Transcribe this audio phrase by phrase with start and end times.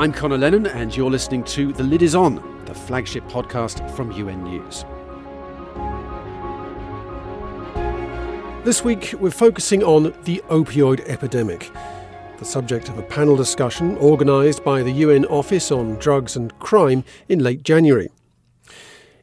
[0.00, 4.10] I'm Conor Lennon, and you're listening to The Lid Is On, the flagship podcast from
[4.12, 4.86] UN News.
[8.64, 11.70] This week, we're focusing on the opioid epidemic,
[12.38, 17.04] the subject of a panel discussion organised by the UN Office on Drugs and Crime
[17.28, 18.08] in late January.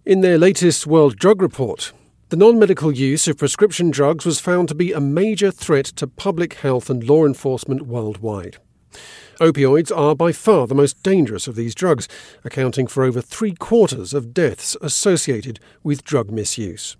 [0.06, 1.92] In their latest World Drug Report,
[2.30, 6.06] the non medical use of prescription drugs was found to be a major threat to
[6.06, 8.58] public health and law enforcement worldwide.
[9.40, 12.08] Opioids are by far the most dangerous of these drugs,
[12.44, 16.98] accounting for over three quarters of deaths associated with drug misuse.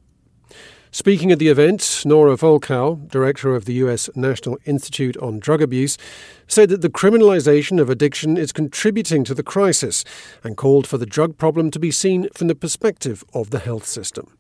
[0.92, 5.98] Speaking at the event, Nora Volkow, director of the US National Institute on Drug Abuse,
[6.48, 10.06] said that the criminalization of addiction is contributing to the crisis
[10.44, 13.86] and called for the drug problem to be seen from the perspective of the health
[13.86, 14.38] system.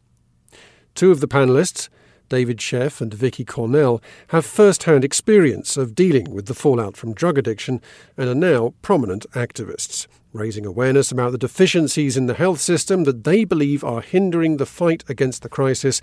[0.94, 1.90] Two of the panelists,
[2.30, 7.14] David Sheff and Vicky Cornell, have first hand experience of dealing with the fallout from
[7.14, 7.82] drug addiction
[8.18, 13.24] and are now prominent activists, raising awareness about the deficiencies in the health system that
[13.24, 16.02] they believe are hindering the fight against the crisis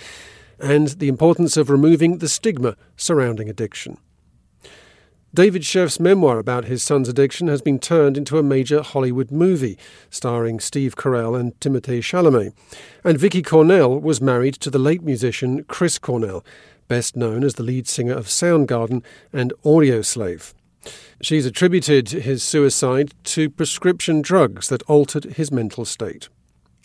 [0.59, 3.99] and the importance of removing the stigma surrounding addiction.
[5.35, 9.77] David Sheff's memoir about his son's addiction has been turned into a major Hollywood movie,
[10.09, 12.53] starring Steve Carell and Timothée Chalamet.
[13.03, 16.45] And Vicky Cornell was married to the late musician Chris Cornell,
[16.87, 20.55] best known as the lead singer of Soundgarden and Audioslave.
[21.21, 26.29] She's attributed his suicide to prescription drugs that altered his mental state.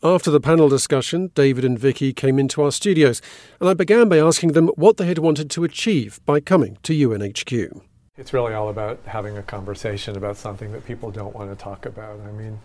[0.02, 3.22] After the panel discussion, David and Vicky came into our studios,
[3.60, 6.94] and I began by asking them what they had wanted to achieve by coming to
[6.94, 7.82] UNHQ.
[8.20, 11.86] It's really all about having a conversation about something that people don't want to talk
[11.86, 12.20] about.
[12.20, 12.60] I mean,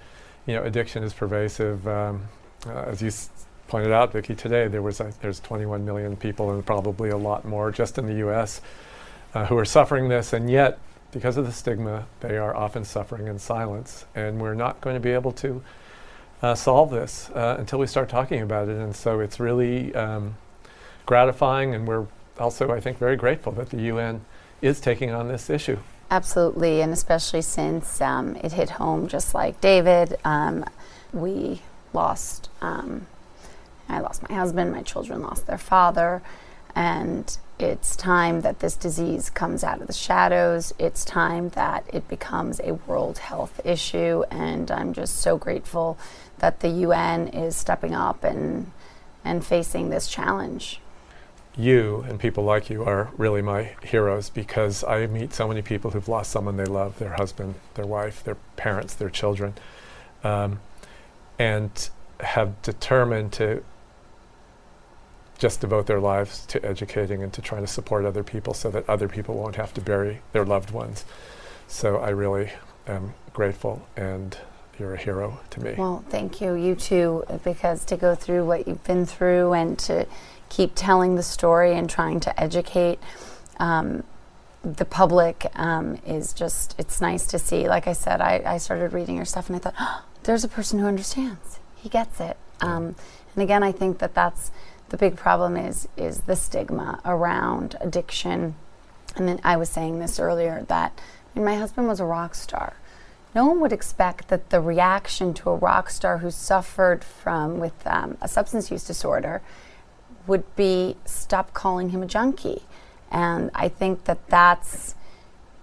[0.47, 1.87] you know, addiction is pervasive.
[1.87, 2.25] Um,
[2.67, 3.31] uh, as you s-
[3.69, 7.45] pointed out, Vicky, today there was uh, there's 21 million people and probably a lot
[7.45, 8.61] more just in the U.S.
[9.33, 10.81] Uh, who are suffering this, and yet
[11.13, 15.01] because of the stigma, they are often suffering in silence, and we're not going to
[15.01, 15.63] be able to
[16.43, 18.77] uh, solve this uh, until we start talking about it.
[18.77, 20.37] And so it's really um,
[21.07, 22.09] gratifying, and we're
[22.41, 24.25] also, I think, very grateful that the UN
[24.63, 25.79] is taking on this issue.
[26.11, 30.17] Absolutely, and especially since um, it hit home just like David.
[30.25, 30.65] Um,
[31.13, 33.07] we lost, um,
[33.89, 36.23] I lost my husband, my children lost their father,
[36.75, 40.75] and it's time that this disease comes out of the shadows.
[40.79, 45.97] It's time that it becomes a world health issue, and I'm just so grateful
[46.39, 48.71] that the UN is stepping up and,
[49.25, 50.81] and facing this challenge
[51.57, 55.93] you and people like you are really my heroes because I meet so many people
[55.93, 59.55] who've lost someone they love their husband, their wife, their parents, their children
[60.25, 60.61] um,
[61.39, 63.63] and have determined to
[65.39, 68.89] just devote their lives to educating and to trying to support other people so that
[68.89, 71.05] other people won't have to bury their loved ones.
[71.69, 72.51] So I really
[72.87, 74.37] am grateful and
[74.79, 75.75] you're a hero to me.
[75.77, 76.55] Well, thank you.
[76.55, 80.07] You too, because to go through what you've been through and to
[80.49, 82.99] keep telling the story and trying to educate
[83.59, 84.05] um,
[84.63, 87.69] the public um, is just, it's nice to see.
[87.69, 90.49] Like I said, I, I started reading your stuff and I thought, oh, there's a
[90.49, 91.59] person who understands.
[91.77, 92.37] He gets it.
[92.61, 92.97] Um,
[93.35, 94.51] and again, I think that that's
[94.89, 98.55] the big problem is, is the stigma around addiction.
[99.17, 100.99] And then I was saying this earlier that
[101.35, 102.75] I mean, my husband was a rock star
[103.35, 107.75] no one would expect that the reaction to a rock star who suffered from with
[107.87, 109.43] um, a substance use disorder
[110.27, 112.63] would be stop calling him a junkie.
[113.11, 114.95] And I think that that's,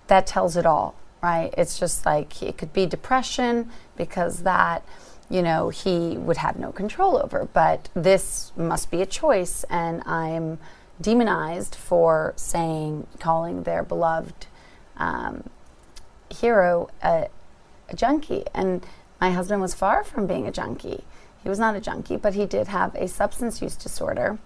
[0.08, 1.54] that tells it all, right?
[1.58, 4.84] It's just like it could be depression because that,
[5.30, 7.48] you know, he would have no control over.
[7.52, 10.60] But this must be a choice, and I'm
[11.00, 14.48] demonized for saying, calling their beloved
[14.98, 15.50] um,
[16.30, 17.28] hero a,
[17.90, 18.44] a junkie.
[18.54, 18.86] And
[19.20, 21.04] my husband was far from being a junkie.
[21.44, 24.38] He was not a junkie, but he did have a substance use disorder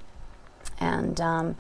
[0.80, 1.56] and um,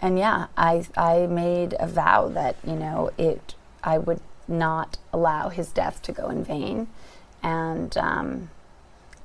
[0.00, 5.48] and yeah, I I made a vow that you know it I would not allow
[5.48, 6.88] his death to go in vain,
[7.42, 8.50] and um,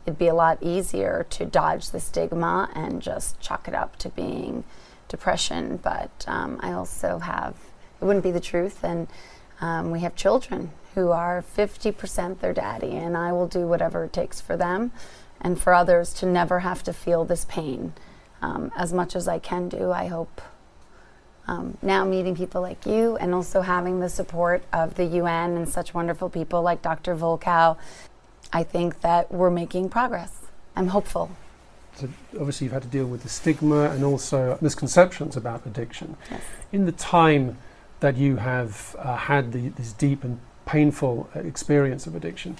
[0.06, 4.10] it'd be a lot easier to dodge the stigma and just chalk it up to
[4.10, 4.64] being
[5.08, 5.78] depression.
[5.78, 7.56] But um, I also have
[8.00, 9.08] it wouldn't be the truth, and
[9.60, 14.14] um, we have children who are 50% their daddy, and I will do whatever it
[14.14, 14.92] takes for them
[15.40, 17.94] and for others to never have to feel this pain
[18.42, 19.92] um, as much as I can do.
[19.92, 20.42] I hope
[21.48, 25.68] um, now meeting people like you and also having the support of the UN and
[25.68, 27.16] such wonderful people like Dr.
[27.16, 27.78] Volkow,
[28.52, 30.48] I think that we're making progress.
[30.76, 31.32] I'm hopeful.
[31.96, 36.16] So obviously, you've had to deal with the stigma and also misconceptions about addiction.
[36.30, 36.42] Yes.
[36.72, 37.58] In the time
[38.02, 42.58] that you have uh, had the, this deep and painful uh, experience of addiction.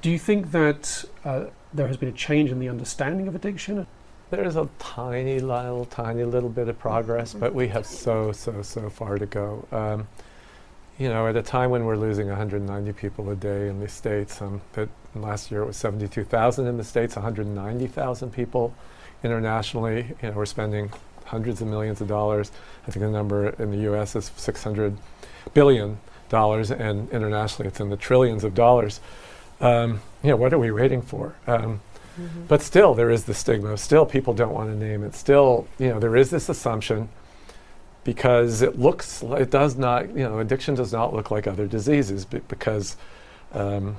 [0.00, 3.86] Do you think that uh, there has been a change in the understanding of addiction?
[4.30, 8.88] There's a tiny little, tiny little bit of progress, but we have so, so, so
[8.90, 9.66] far to go.
[9.70, 10.08] Um,
[10.98, 14.40] you know, at a time when we're losing 190 people a day in the states,
[14.40, 14.60] um,
[15.14, 18.74] last year it was 72,000 in the states, 190,000 people
[19.22, 20.14] internationally.
[20.22, 20.90] You know, we're spending
[21.24, 22.50] hundreds of millions of dollars.
[22.86, 24.16] I think the number in the U.S.
[24.16, 24.96] is 600
[25.52, 25.98] billion
[26.28, 29.00] dollars, and internationally it's in the trillions of dollars.
[29.60, 31.34] Um, you know, what are we waiting for?
[31.46, 31.80] Um,
[32.18, 32.44] mm-hmm.
[32.46, 33.76] But still, there is the stigma.
[33.76, 35.14] Still, people don't want to name it.
[35.14, 37.08] Still, you know, there is this assumption
[38.04, 42.24] because it looks, it does not, you know, addiction does not look like other diseases
[42.24, 42.96] because,
[43.52, 43.96] um,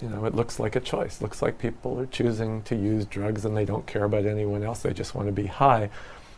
[0.00, 1.20] you know, it looks like a choice.
[1.20, 4.80] Looks like people are choosing to use drugs and they don't care about anyone else.
[4.80, 5.90] They just want to be high.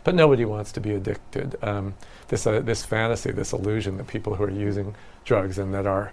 [0.05, 1.56] But nobody wants to be addicted.
[1.62, 1.94] Um,
[2.28, 4.94] this, uh, this fantasy, this illusion that people who are using
[5.25, 6.12] drugs and that are,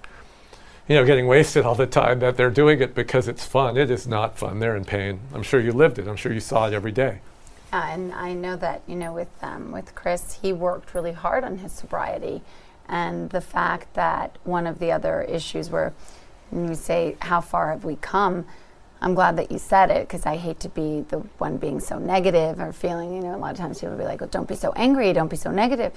[0.87, 3.75] you know, getting wasted all the time, that they're doing it because it's fun.
[3.75, 4.59] It is not fun.
[4.59, 5.19] They're in pain.
[5.33, 6.07] I'm sure you lived it.
[6.07, 7.19] I'm sure you saw it every day.
[7.73, 11.43] Uh, and I know that you know with um, with Chris, he worked really hard
[11.43, 12.41] on his sobriety,
[12.87, 15.93] and the fact that one of the other issues where
[16.53, 18.45] you say how far have we come,
[19.01, 21.97] I'm glad that you said it because I hate to be the one being so
[21.97, 24.55] negative or feeling you know a lot of times people be like, well, don't be
[24.55, 25.91] so angry, don't be so negative,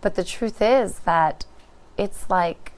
[0.00, 1.44] but the truth is that
[1.98, 2.72] it's like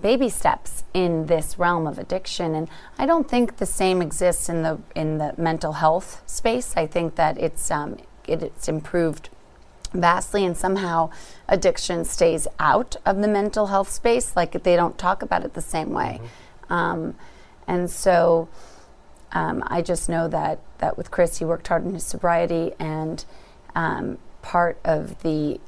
[0.00, 2.54] baby steps in this realm of addiction.
[2.54, 2.68] And
[2.98, 6.74] I don't think the same exists in the in the mental health space.
[6.76, 9.30] I think that it's um, it, it's improved
[9.94, 11.10] vastly and somehow
[11.48, 14.36] addiction stays out of the mental health space.
[14.36, 16.20] Like they don't talk about it the same way.
[16.22, 16.72] Mm-hmm.
[16.72, 17.14] um,
[17.66, 18.48] and so
[19.32, 23.24] um, I just know that that with Chris he worked hard in his sobriety and
[23.74, 25.60] um, part of the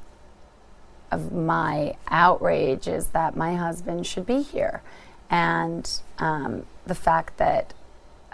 [1.11, 4.81] of my outrage is that my husband should be here.
[5.29, 7.73] And um, the fact that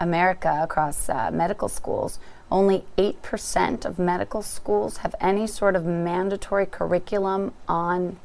[0.00, 2.18] America, across uh, medical schools,
[2.50, 8.18] only 8% of medical schools have any sort of mandatory curriculum on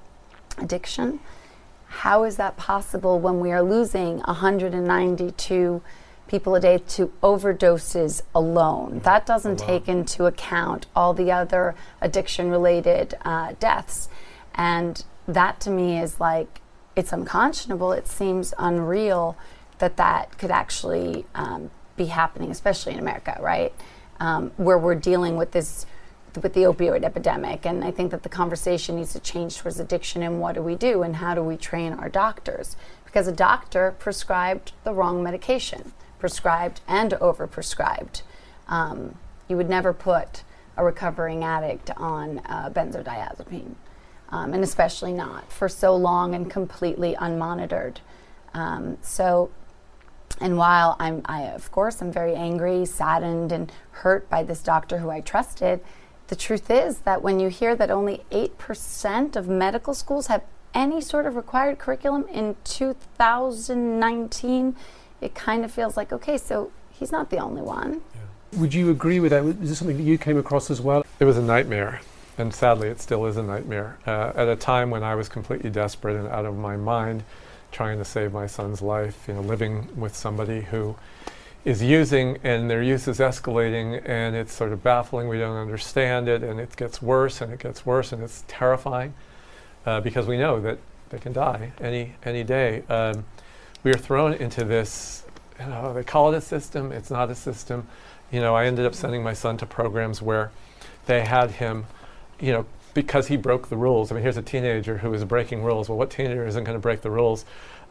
[0.57, 1.19] addiction.
[1.87, 5.81] How is that possible when we are losing 192
[6.27, 9.01] people a day to overdoses alone?
[9.03, 14.09] That doesn't take into account all the other addiction related uh, deaths.
[14.55, 16.61] And that to me is like,
[16.95, 17.91] it's unconscionable.
[17.91, 19.37] It seems unreal
[19.79, 23.73] that that could actually um, be happening, especially in America, right?
[24.19, 25.85] Um, where we're dealing with this,
[26.41, 27.65] with the opioid epidemic.
[27.65, 30.75] And I think that the conversation needs to change towards addiction and what do we
[30.75, 32.75] do and how do we train our doctors?
[33.05, 38.21] Because a doctor prescribed the wrong medication, prescribed and overprescribed.
[38.67, 39.17] Um,
[39.47, 40.43] you would never put
[40.77, 43.75] a recovering addict on uh, benzodiazepine
[44.33, 47.97] um, and especially not for so long and completely unmonitored.
[48.55, 49.51] Um, so,
[50.41, 54.97] and while I'm, I of course, I'm very angry, saddened, and hurt by this doctor
[54.97, 55.81] who I trusted,
[56.27, 60.41] the truth is that when you hear that only 8% of medical schools have
[60.73, 64.75] any sort of required curriculum in 2019,
[65.21, 68.01] it kind of feels like, okay, so he's not the only one.
[68.15, 68.59] Yeah.
[68.59, 69.45] Would you agree with that?
[69.45, 71.05] Is this something that you came across as well?
[71.19, 72.01] It was a nightmare
[72.37, 73.97] and sadly, it still is a nightmare.
[74.07, 77.23] Uh, at a time when I was completely desperate and out of my mind,
[77.71, 80.95] trying to save my son's life, you know, living with somebody who
[81.65, 85.27] is using and their use is escalating and it's sort of baffling.
[85.27, 89.13] We don't understand it and it gets worse and it gets worse and it's terrifying
[89.85, 90.77] uh, because we know that
[91.09, 92.83] they can die any any day.
[92.89, 93.25] Um,
[93.83, 95.23] we are thrown into this.
[95.59, 96.91] You know, they call it a system.
[96.91, 97.87] It's not a system.
[98.31, 100.51] You know, I ended up sending my son to programs where
[101.05, 101.85] they had him
[102.39, 104.11] you know, because he broke the rules.
[104.11, 105.89] I mean, here's a teenager who is breaking rules.
[105.89, 107.45] Well, what teenager isn't going to break the rules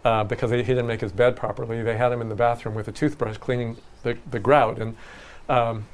[0.05, 1.83] uh, because he, he didn't make his bed properly?
[1.83, 4.79] They had him in the bathroom with a toothbrush cleaning the, the grout.
[4.79, 4.97] And
[5.49, 5.87] um,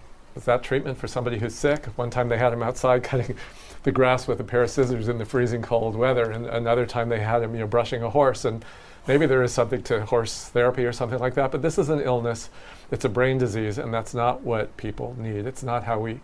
[0.44, 1.86] that treatment for somebody who's sick?
[1.96, 3.36] One time they had him outside cutting
[3.82, 6.30] the grass with a pair of scissors in the freezing cold weather.
[6.30, 8.44] And another time they had him, you know, brushing a horse.
[8.44, 8.64] And
[9.06, 11.50] maybe there is something to horse therapy or something like that.
[11.50, 12.50] But this is an illness.
[12.90, 15.46] It's a brain disease, and that's not what people need.
[15.46, 16.20] It's not how we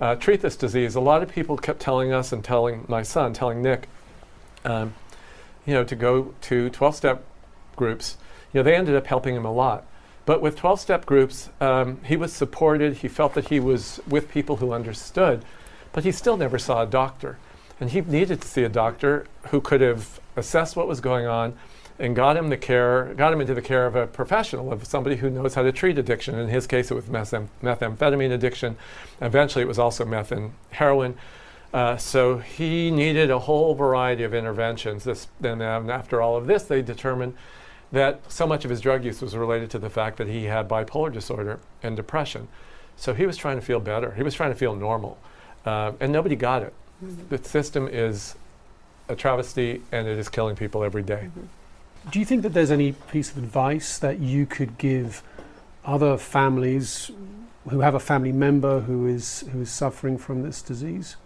[0.00, 3.32] uh, treat this disease, a lot of people kept telling us and telling my son,
[3.32, 3.88] telling Nick,
[4.64, 4.94] um,
[5.66, 7.24] you know, to go to 12 step
[7.76, 8.16] groups.
[8.52, 9.84] You know, they ended up helping him a lot.
[10.24, 12.98] But with 12 step groups, um, he was supported.
[12.98, 15.44] He felt that he was with people who understood,
[15.92, 17.38] but he still never saw a doctor.
[17.80, 21.56] And he needed to see a doctor who could have assessed what was going on
[21.98, 25.16] and got him the care, got him into the care of a professional, of somebody
[25.16, 26.38] who knows how to treat addiction.
[26.38, 28.76] In his case, it was methamphetamine addiction.
[29.20, 31.16] Eventually, it was also meth and heroin.
[31.74, 35.04] Uh, so he needed a whole variety of interventions.
[35.04, 37.34] This, then um, after all of this, they determined
[37.90, 40.68] that so much of his drug use was related to the fact that he had
[40.68, 42.48] bipolar disorder and depression.
[42.96, 44.12] So he was trying to feel better.
[44.12, 45.18] He was trying to feel normal.
[45.64, 46.72] Uh, and nobody got it.
[47.04, 47.34] Mm-hmm.
[47.34, 48.34] The system is
[49.08, 51.28] a travesty and it is killing people every day.
[51.28, 51.46] Mm-hmm.
[52.10, 55.22] Do you think that there's any piece of advice that you could give
[55.84, 57.10] other families
[57.68, 61.16] who have a family member who is who is suffering from this disease?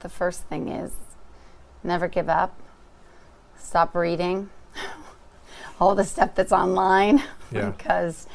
[0.00, 0.92] The first thing is
[1.84, 2.60] never give up.
[3.58, 4.50] Stop reading
[5.80, 7.70] all the stuff that's online Yeah.
[7.70, 8.26] because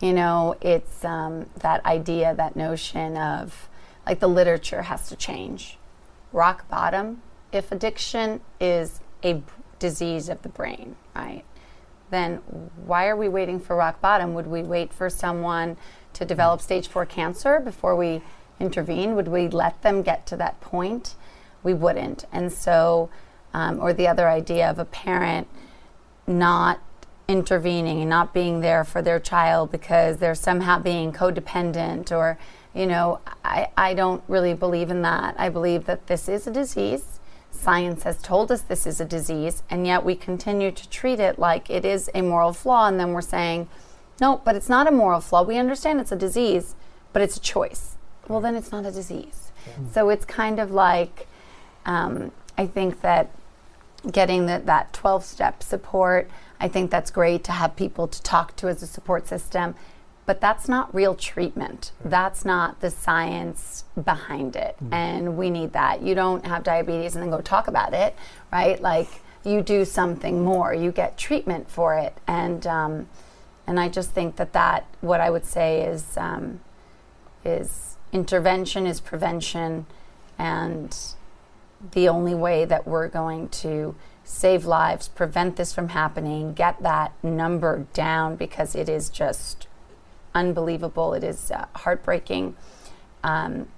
[0.00, 3.68] you know it's um, that idea, that notion of
[4.06, 5.78] like the literature has to change.
[6.32, 7.22] Rock bottom.
[7.52, 9.42] If addiction is a b-
[9.80, 11.42] disease of the brain, right?
[12.10, 12.36] Then
[12.86, 14.34] why are we waiting for rock bottom?
[14.34, 15.76] Would we wait for someone
[16.12, 18.22] to develop stage four cancer before we
[18.60, 19.16] intervene?
[19.16, 21.16] Would we let them get to that point?
[21.62, 22.24] We wouldn't.
[22.32, 23.10] And so,
[23.52, 25.48] um, or the other idea of a parent
[26.26, 26.80] not
[27.30, 32.36] intervening and not being there for their child because they're somehow being codependent or
[32.74, 36.50] you know I, I don't really believe in that i believe that this is a
[36.50, 37.09] disease
[37.50, 41.38] science has told us this is a disease and yet we continue to treat it
[41.38, 43.68] like it is a moral flaw and then we're saying
[44.20, 45.42] no but it's not a moral flaw.
[45.42, 46.74] We understand it's a disease
[47.12, 47.96] but it's a choice.
[48.28, 49.52] Well then it's not a disease.
[49.92, 51.26] So it's kind of like
[51.86, 53.30] um, i think that
[54.10, 58.56] getting that that 12 step support i think that's great to have people to talk
[58.56, 59.74] to as a support system
[60.30, 61.90] but that's not real treatment.
[62.04, 64.76] That's not the science behind it.
[64.92, 66.02] And we need that.
[66.02, 68.14] You don't have diabetes and then go talk about it
[68.52, 68.80] right?
[68.80, 69.08] Like
[69.44, 70.72] you do something more.
[70.72, 72.16] You get treatment for it.
[72.28, 73.08] And um,
[73.66, 76.60] and i just think that that what i would say is um,
[77.44, 79.86] is intervention is prevention.
[80.38, 80.96] And
[81.90, 87.12] the only way that we're going to save lives, prevent this from happening, get that
[87.20, 89.66] number down because it is just
[90.34, 91.14] unbelievable.
[91.14, 92.56] It is uh, heartbreaking.
[93.22, 93.68] Um,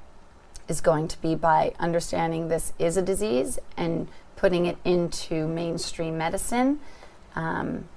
[0.69, 6.17] is going to be by understanding this is a disease and putting it into mainstream
[6.17, 6.81] medicine.
[7.35, 7.89] Um,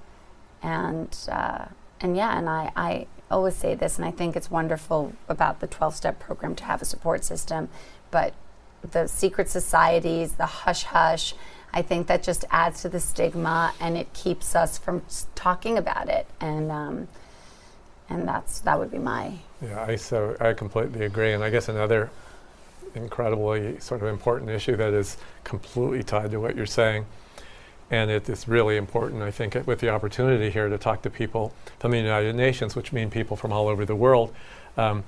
[0.62, 1.66] and uh,
[2.02, 5.68] and yeah, and I, I always say this, and I think it's wonderful about the
[5.68, 7.70] 12 step program to have a support system,
[8.12, 8.34] but
[8.92, 11.34] the secret societies, the hush hush,
[11.74, 15.02] I think that just adds to the stigma and it keeps us from
[15.34, 16.28] talking about it.
[16.40, 17.08] And um,
[18.10, 21.70] and that's that would be my Yeah, I so I completely agree, and I guess
[21.70, 22.10] another
[22.94, 27.06] incredibly sort of important issue that is completely tied to what you're saying,
[27.92, 31.54] and it is really important, I think, with the opportunity here to talk to people
[31.80, 34.34] from the United Nations, which mean people from all over the world.
[34.78, 35.04] Um,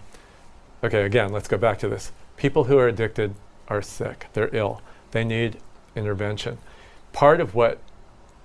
[0.84, 2.12] okay, again, let's go back to this.
[2.36, 3.36] People who are addicted
[3.68, 4.82] are sick; they're ill.
[5.12, 5.58] They need
[5.96, 6.58] intervention.
[7.14, 7.80] Part of what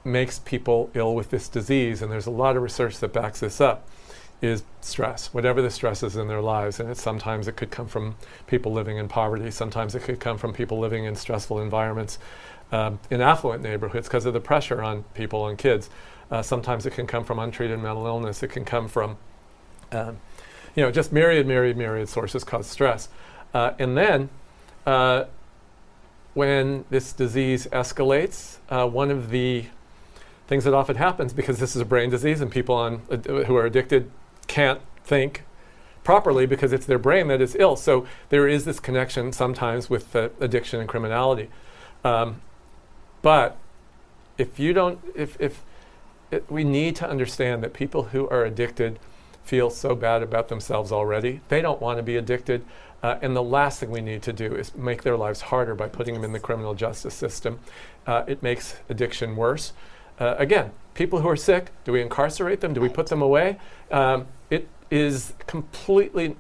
[0.05, 3.61] makes people ill with this disease, and there's a lot of research that backs this
[3.61, 3.89] up,
[4.43, 6.81] is stress, whatever the stress is in their lives.
[6.81, 8.17] And sometimes it could come from
[8.49, 12.19] people living in poverty, sometimes it could come from people living in stressful environments
[12.73, 15.89] um, in affluent neighborhoods because of the pressure on people and kids.
[16.31, 19.17] Uh, sometimes it can come from untreated mental illness, it can come from,
[19.93, 20.19] um,
[20.75, 23.09] you know, just myriad, myriad, myriad sources cause stress.
[23.55, 24.29] Uh, and then
[24.87, 25.25] uh,
[26.35, 29.67] when this disease escalates, uh, one of the
[30.49, 33.55] things that often happens because this is a brain disease and people on, uh, who
[33.55, 34.11] are addicted
[34.47, 35.45] can't think
[36.05, 37.77] properly because it's their brain that is ill.
[37.77, 41.49] So there is this connection sometimes with uh, addiction and criminality.
[42.05, 42.41] Um,
[43.23, 43.57] but
[44.39, 45.63] if you don't, if, if
[46.31, 48.99] it, we need to understand that people who are addicted
[49.45, 52.65] feel so bad about themselves already, they don't want to be addicted.
[53.03, 55.89] Uh, and the last thing we need to do is make their lives harder by
[55.89, 57.59] putting them in the criminal justice system.
[58.07, 59.73] Uh, it makes addiction worse.
[60.19, 62.75] Uh, again, people who are sick, do we incarcerate them?
[62.75, 63.59] Do we put them away?
[63.91, 66.37] Um, it is completely.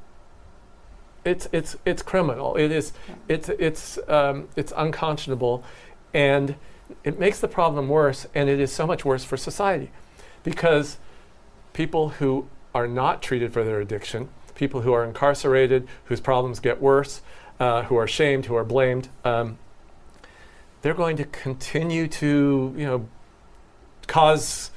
[1.24, 2.56] It's it's it's criminal.
[2.56, 2.92] It is
[3.28, 5.64] it's it's um, it's unconscionable,
[6.12, 6.56] and
[7.04, 8.26] it makes the problem worse.
[8.34, 9.90] And it is so much worse for society,
[10.42, 10.98] because
[11.72, 16.80] people who are not treated for their addiction, people who are incarcerated, whose problems get
[16.80, 17.22] worse,
[17.60, 19.58] uh, who are shamed, who are blamed, um,
[20.82, 23.08] they're going to continue to you know
[24.06, 24.70] cause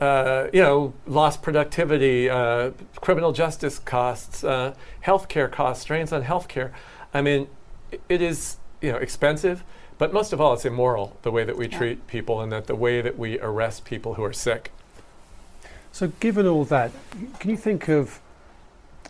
[0.00, 6.72] uh, you know lost productivity, uh, criminal justice costs, uh, healthcare costs, strains on healthcare.
[7.14, 7.48] I mean,
[8.08, 9.62] it is you know expensive,
[9.98, 11.78] but most of all, it's immoral the way that we Yeah.
[11.78, 14.72] treat people and that the way that we arrest people who are sick.
[15.92, 16.90] So, given all that,
[17.38, 18.18] can you think of,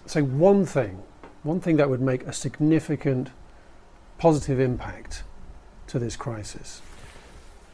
[0.05, 1.03] say, one thing,
[1.45, 3.31] one thing that would make a significant
[4.19, 5.23] positive impact
[5.87, 6.83] to this crisis?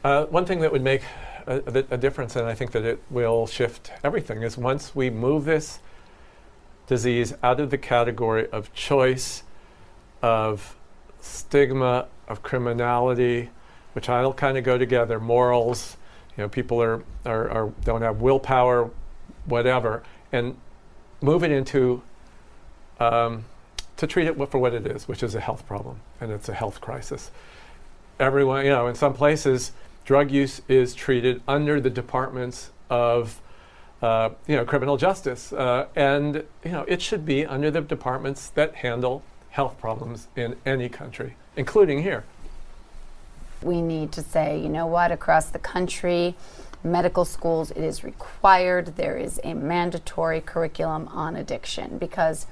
[0.03, 1.01] Uh, one thing that would make
[1.49, 5.45] a, a, difference, and I think that it will shift everything, is once we move
[5.45, 5.79] this
[6.87, 9.43] disease out of the category of choice,
[10.21, 10.75] of
[11.21, 13.49] stigma, of criminality,
[13.93, 15.97] which all kind of go together, morals,
[16.37, 18.91] you know, people are, are, are, don't have willpower,
[19.45, 20.55] whatever, and
[21.21, 22.01] move it into
[22.99, 23.43] um,
[23.97, 26.53] to treat it for what it is, which is a health problem, and it's a
[26.53, 27.31] health crisis.
[28.19, 29.71] Everyone, you know, in some places,
[30.05, 33.41] drug use is treated under the departments of
[34.01, 35.51] uh, you know, criminal justice.
[35.51, 40.55] Uh, and, you know, it should be under the departments that handle health problems in
[40.65, 42.23] any country, including here.
[43.61, 46.35] We need to say, you know what, across the country,
[46.83, 48.95] medical schools, it is required.
[48.95, 52.47] There is a mandatory curriculum on addiction because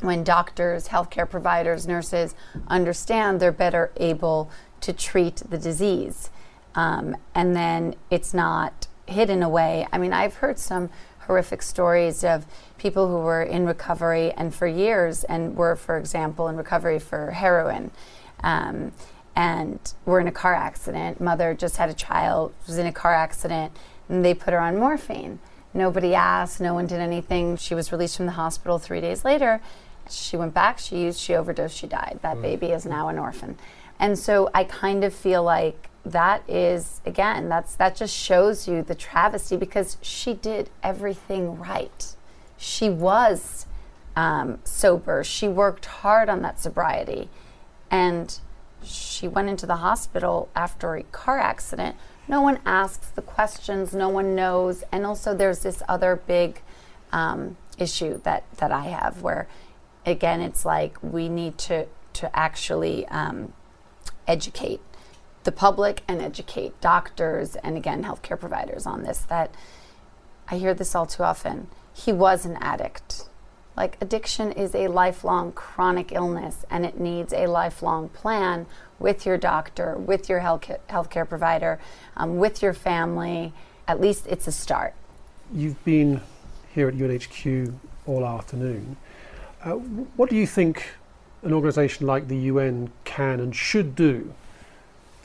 [0.00, 2.34] when doctors, healthcare providers, nurses
[2.68, 6.30] understand, they're better able to treat the disease.
[6.74, 9.86] Um, and then it's not hidden away.
[9.92, 12.46] I mean, I've heard some horrific stories of
[12.78, 17.32] people who were in recovery and for years and were, for example, in recovery for
[17.32, 17.90] heroin.
[18.42, 18.92] Um,
[19.36, 21.20] and were in a car accident.
[21.20, 23.72] Mother just had a child, was in a car accident,
[24.08, 25.38] and they put her on morphine.
[25.72, 27.56] Nobody asked, no one did anything.
[27.56, 29.60] She was released from the hospital three days later.
[30.08, 32.18] She went back, she used, she overdosed, she died.
[32.22, 32.42] That mm.
[32.42, 33.56] baby is now an orphan.
[34.00, 38.82] And so I kind of feel like that is again that's that just shows you
[38.82, 42.14] the travesty because she did everything right.
[42.56, 43.66] She was
[44.16, 45.24] um, sober.
[45.24, 47.28] She worked hard on that sobriety.
[47.90, 48.38] And
[48.82, 51.96] she went into the hospital after a car accident.
[52.28, 53.94] No one asks the questions.
[53.94, 54.84] No one knows.
[54.92, 56.60] And also there's this other big
[57.12, 59.48] um, issue that that i have where
[60.04, 63.52] again it's like we need to to actually um,
[64.26, 64.80] educate
[65.44, 69.54] the public and educate doctors and again healthcare providers on this that
[70.48, 71.68] I hear this all too often.
[71.94, 73.26] He was an addict.
[73.76, 78.66] Like addiction is a lifelong chronic illness and it needs a lifelong plan
[78.98, 81.78] with your doctor, with your health healthcare provider,
[82.16, 83.52] um, with your family.
[83.88, 84.94] At least it's a start.
[85.52, 86.20] You've been
[86.74, 87.74] here at UNHQ
[88.06, 88.96] all afternoon.
[89.62, 90.94] Uh, what do you think
[91.42, 94.34] an organisation like the UN can and should do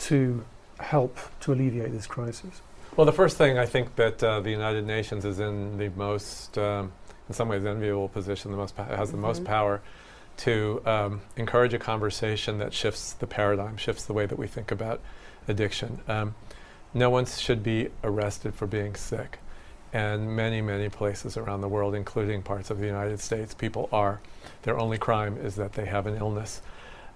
[0.08, 0.44] to
[0.80, 2.62] help to alleviate this crisis?
[2.96, 6.58] Well, the first thing I think that uh, the United Nations is in the most,
[6.58, 6.92] um,
[7.28, 9.22] in some ways, enviable position, the most has the mm-hmm.
[9.22, 9.82] most power
[10.38, 14.72] to um, encourage a conversation that shifts the paradigm, shifts the way that we think
[14.72, 15.02] about
[15.48, 16.00] addiction.
[16.08, 16.36] Um,
[16.94, 19.40] no one should be arrested for being sick.
[19.92, 24.20] And many, many places around the world, including parts of the United States, people are.
[24.64, 26.62] Their only crime is that they have an illness.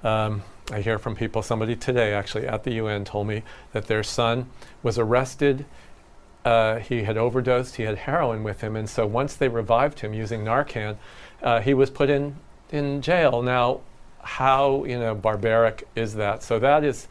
[0.03, 4.03] Um, I hear from people, somebody today actually at the UN told me that their
[4.03, 4.49] son
[4.83, 5.65] was arrested.
[6.45, 10.13] Uh, he had overdosed, he had heroin with him, and so once they revived him
[10.13, 10.97] using Narcan,
[11.41, 12.35] uh, he was put in,
[12.71, 13.41] in jail.
[13.41, 13.81] Now,
[14.21, 16.43] how you know barbaric is that?
[16.43, 17.07] So that is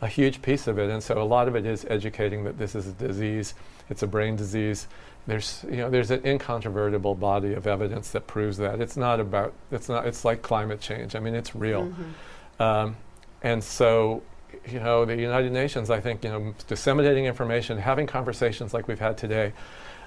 [0.00, 2.74] a huge piece of it, and so a lot of it is educating that this
[2.74, 3.54] is a disease.
[3.90, 4.86] It's a brain disease.
[5.26, 8.80] There's you know there's an incontrovertible body of evidence that proves that.
[8.80, 11.14] It's not about it's not it's like climate change.
[11.14, 11.84] I mean it's real.
[11.84, 12.10] Mm-hmm.
[12.58, 12.96] Um,
[13.42, 14.22] and so,
[14.66, 18.98] you know, the United Nations, I think, you know, disseminating information, having conversations like we've
[18.98, 19.52] had today,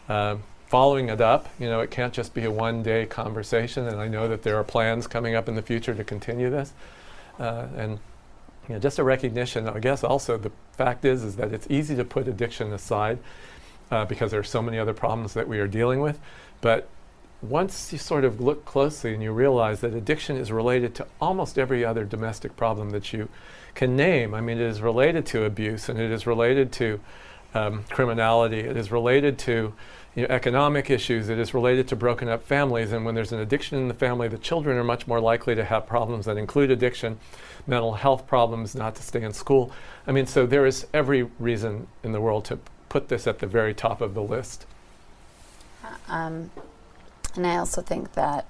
[0.09, 1.47] um, following it up.
[1.59, 3.87] You know, it can't just be a one-day conversation.
[3.87, 6.73] And I know that there are plans coming up in the future to continue this.
[7.39, 7.99] Uh, and
[8.67, 9.67] you know, just a recognition.
[9.67, 13.19] I guess also the fact is is that it's easy to put addiction aside
[13.89, 16.19] uh, because there are so many other problems that we are dealing with.
[16.61, 16.87] But
[17.41, 21.57] once you sort of look closely and you realize that addiction is related to almost
[21.57, 23.27] every other domestic problem that you
[23.73, 26.99] can name, I mean, it is related to abuse and it is related to
[27.53, 29.73] um, criminality, it is related to
[30.15, 32.91] you know, economic issues, it is related to broken up families.
[32.91, 35.63] And when there's an addiction in the family, the children are much more likely to
[35.63, 37.17] have problems that include addiction,
[37.65, 39.71] mental health problems, not to stay in school.
[40.05, 43.47] I mean, so there is every reason in the world to put this at the
[43.47, 44.65] very top of the list.
[46.09, 46.51] Um,
[47.35, 48.45] and I also think that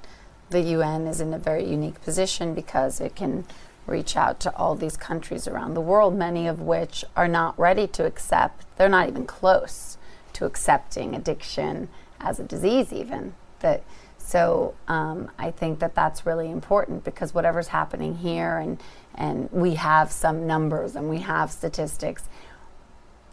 [0.49, 3.45] the UN is in a very unique position because it can
[3.87, 7.87] reach out to all these countries around the world, many of which are not ready
[7.87, 9.97] to accept, they're not even close
[10.33, 11.89] to accepting addiction
[12.19, 13.33] as a disease, even.
[13.59, 13.83] That,
[14.17, 18.81] so um, I think that that's really important because whatever's happening here, and,
[19.15, 22.23] and we have some numbers and we have statistics,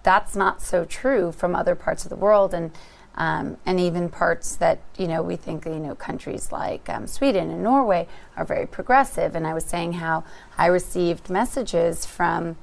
[0.03, 2.55] that's not so true from other parts of the world.
[2.55, 2.73] And
[3.19, 7.51] Um, and even parts that you know we think you know countries like um, Sweden
[7.51, 9.35] and Norway are very progressive.
[9.35, 10.23] And I was saying how
[10.57, 12.57] I received messages from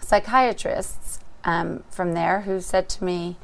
[0.00, 3.36] psychiatrists um, from there who said to me,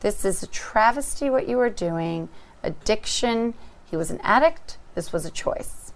[0.00, 2.28] "This is a travesty what you are doing.
[2.64, 3.54] Addiction.
[3.88, 4.76] He was an addict.
[4.96, 5.92] This was a choice.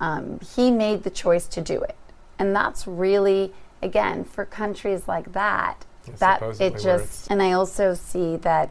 [0.00, 1.96] Um, he made the choice to do it,
[2.38, 5.84] and that's really." Again, for countries like that,
[6.18, 8.70] that it just and I also see that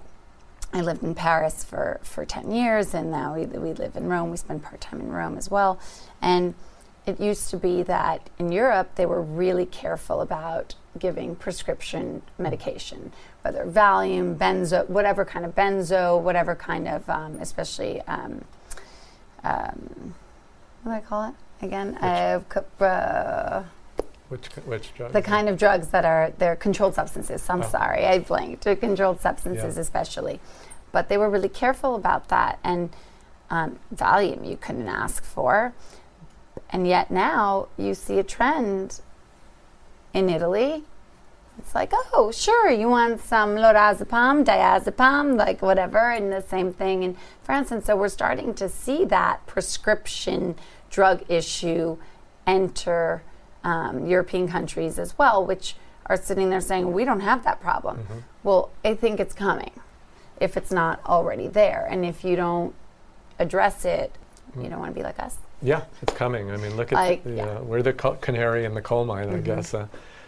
[0.73, 4.31] I lived in Paris for, for 10 years, and now we, we live in Rome.
[4.31, 5.79] We spend part time in Rome as well.
[6.19, 6.55] And
[7.05, 13.12] it used to be that in Europe, they were really careful about giving prescription medication,
[13.43, 18.43] whether Valium, benzo, whatever kind of benzo, whatever kind of, um, especially, um,
[19.43, 20.15] um,
[20.81, 21.95] what do I call it again?
[21.97, 22.41] Uh,
[24.33, 25.13] which, which drugs?
[25.13, 27.47] The kind of drugs that are, they're controlled substances.
[27.47, 27.67] I'm oh.
[27.67, 28.63] sorry, I blanked.
[28.79, 29.81] Controlled substances, yeah.
[29.81, 30.39] especially.
[30.91, 32.57] But they were really careful about that.
[32.63, 32.89] And
[33.51, 35.73] um, Valium you couldn't ask for.
[36.71, 39.01] And yet now you see a trend
[40.13, 40.83] in Italy.
[41.59, 47.03] It's like, oh, sure, you want some lorazepam, diazepam, like whatever, and the same thing
[47.03, 47.71] in France.
[47.71, 50.55] And so we're starting to see that prescription
[50.89, 51.97] drug issue
[52.47, 53.21] enter
[53.63, 55.76] um, European countries as well, which
[56.08, 57.97] are sitting there saying, we don't have that problem.
[57.97, 58.19] Mm-hmm.
[58.43, 59.71] Well, I think it's coming
[60.39, 61.88] if it's not already there.
[61.89, 62.73] And if you don't
[63.39, 64.12] address it,
[64.58, 64.63] mm.
[64.63, 65.38] you don't want to be like us.
[65.62, 66.52] Yeah, it's coming.
[66.52, 67.45] I mean, look at like, the, yeah.
[67.45, 69.38] uh, we're the co- canary in the coal mine, mm-hmm.
[69.38, 69.73] I guess.
[69.73, 69.88] Uh,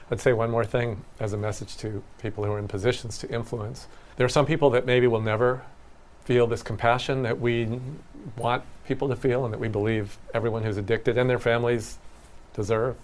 [0.10, 3.30] I'd say one more thing as a message to people who are in positions to
[3.30, 3.88] influence.
[4.18, 5.64] There are some people that maybe will never
[6.24, 7.80] feel this compassion that we
[8.38, 11.98] want people to feel and that we believe everyone who's addicted and their families
[12.54, 12.96] deserve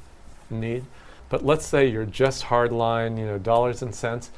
[0.51, 0.85] need.
[1.29, 4.31] But let's say you're just hardline, you know, dollars and cents.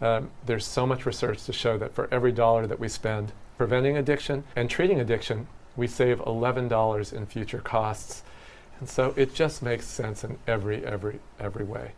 [0.00, 3.96] Um, there's so much research to show that for every dollar that we spend preventing
[3.96, 8.22] addiction and treating addiction, we save $11 in future costs.
[8.80, 11.92] And so it just makes sense in every, every, every way.